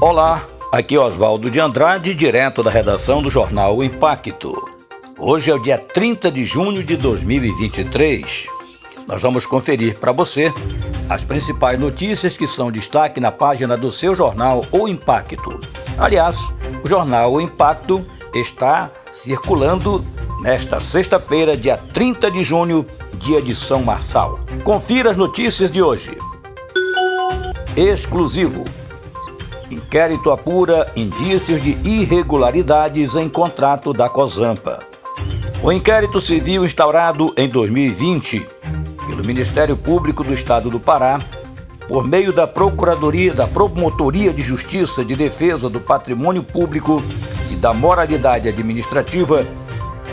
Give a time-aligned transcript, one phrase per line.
[0.00, 4.54] Olá, aqui é Oswaldo de Andrade, direto da redação do jornal o Impacto.
[5.18, 8.46] Hoje é o dia 30 de junho de 2023.
[9.08, 10.54] Nós vamos conferir para você
[11.08, 15.58] as principais notícias que são destaque na página do seu jornal O Impacto.
[15.98, 16.54] Aliás,
[16.84, 20.04] o jornal O Impacto está circulando
[20.40, 24.38] nesta sexta-feira, dia 30 de junho, dia de São Marçal.
[24.62, 26.16] Confira as notícias de hoje.
[27.76, 28.62] Exclusivo.
[29.70, 34.78] Inquérito apura indícios de irregularidades em contrato da Cozampa.
[35.62, 38.48] O inquérito civil instaurado em 2020
[39.06, 41.18] pelo Ministério Público do Estado do Pará,
[41.86, 47.02] por meio da Procuradoria da Promotoria de Justiça de Defesa do Patrimônio Público
[47.50, 49.46] e da Moralidade Administrativa,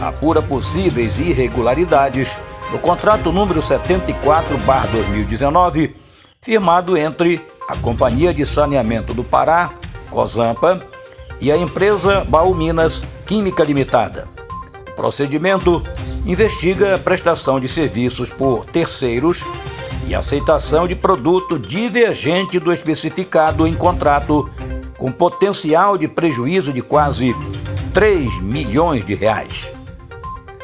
[0.00, 2.36] apura possíveis irregularidades
[2.72, 5.94] no contrato número 74/2019,
[6.40, 9.72] firmado entre a Companhia de Saneamento do Pará,
[10.10, 10.86] COSAMPA,
[11.40, 14.28] e a empresa Baú Minas Química Limitada.
[14.90, 15.82] O procedimento
[16.24, 19.44] investiga a prestação de serviços por terceiros
[20.06, 24.48] e aceitação de produto divergente do especificado em contrato,
[24.96, 27.34] com potencial de prejuízo de quase
[27.92, 29.72] 3 milhões de reais.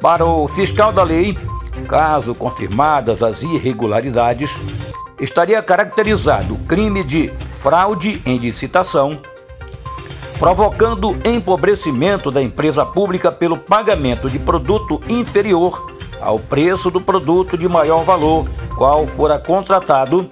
[0.00, 1.36] Para o fiscal da lei,
[1.88, 4.56] caso confirmadas as irregularidades,
[5.22, 9.20] estaria caracterizado crime de fraude em licitação,
[10.38, 17.68] provocando empobrecimento da empresa pública pelo pagamento de produto inferior ao preço do produto de
[17.68, 20.28] maior valor, qual fora contratado,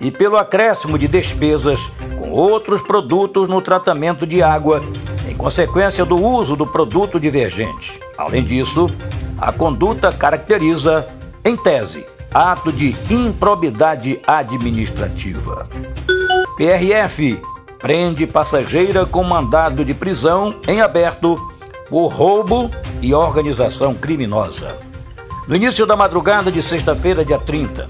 [0.00, 4.82] e pelo acréscimo de despesas com outros produtos no tratamento de água,
[5.28, 8.00] em consequência do uso do produto divergente.
[8.16, 8.90] Além disso,
[9.38, 11.06] a conduta caracteriza,
[11.44, 15.68] em tese, ato de improbidade administrativa.
[16.56, 17.40] PRF
[17.78, 21.36] prende passageira com mandado de prisão em aberto
[21.88, 24.76] por roubo e organização criminosa.
[25.46, 27.88] No início da madrugada de sexta-feira, dia 30,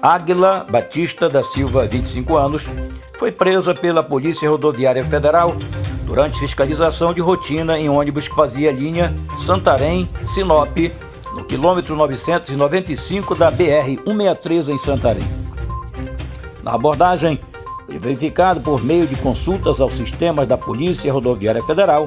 [0.00, 2.70] Águila Batista da Silva, 25 anos,
[3.18, 5.54] foi presa pela Polícia Rodoviária Federal
[6.04, 10.76] durante fiscalização de rotina em ônibus que fazia linha Santarém-Sinop,
[11.42, 15.22] no quilômetro 995 da BR-163 em Santarém.
[16.62, 17.40] Na abordagem,
[17.84, 22.06] foi verificado por meio de consultas aos sistemas da Polícia Rodoviária Federal